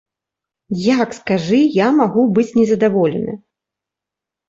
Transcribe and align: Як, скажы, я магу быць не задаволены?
Як, 0.85 1.09
скажы, 1.19 1.61
я 1.85 1.91
магу 2.01 2.27
быць 2.39 2.49
не 2.59 2.65
задаволены? 2.73 3.41